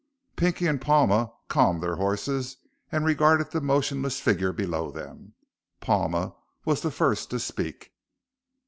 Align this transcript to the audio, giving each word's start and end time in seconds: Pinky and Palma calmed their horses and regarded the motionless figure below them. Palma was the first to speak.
Pinky 0.35 0.65
and 0.65 0.81
Palma 0.81 1.31
calmed 1.47 1.83
their 1.83 1.97
horses 1.97 2.57
and 2.91 3.05
regarded 3.05 3.51
the 3.51 3.61
motionless 3.61 4.19
figure 4.19 4.51
below 4.51 4.89
them. 4.89 5.35
Palma 5.79 6.33
was 6.65 6.81
the 6.81 6.89
first 6.89 7.29
to 7.29 7.39
speak. 7.39 7.93